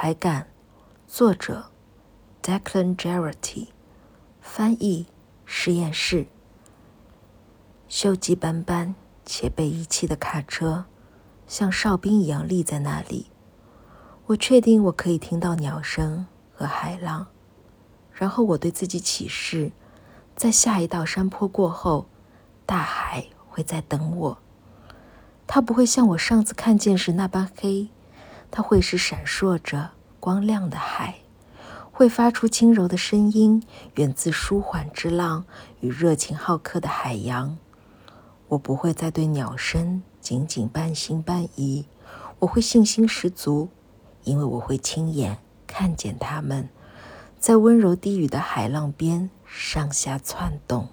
[0.00, 0.46] 海感，
[1.08, 1.72] 作者
[2.40, 3.66] ：Declan Garity，
[4.40, 5.06] 翻译
[5.44, 6.28] 实验室。
[7.88, 8.94] 锈迹斑斑
[9.26, 10.84] 且被遗弃的卡车，
[11.48, 13.32] 像哨兵一样立在那里。
[14.26, 17.26] 我确定我可以听到鸟声和海浪。
[18.12, 19.72] 然后我对自己起誓，
[20.36, 22.06] 在下一道山坡过后，
[22.64, 24.38] 大海会在等我。
[25.48, 27.88] 它不会像我上次看见时那般黑。
[28.50, 31.20] 它会是闪烁着光亮的海，
[31.92, 33.62] 会发出轻柔的声音，
[33.94, 35.44] 源自舒缓之浪
[35.80, 37.58] 与热情好客的海洋。
[38.48, 41.86] 我不会再对鸟声仅仅半信半疑，
[42.38, 43.68] 我会信心十足，
[44.24, 46.68] 因为我会亲眼看见它们
[47.38, 50.88] 在温柔低语的海浪边上下窜动。